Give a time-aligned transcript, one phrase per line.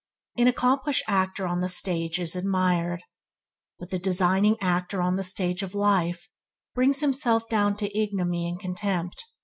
[0.35, 3.03] An accomplished actor on the stage is admired,
[3.77, 6.27] but the designing actor on the stage of life
[6.73, 9.23] brings himself down to ignominy and contempt.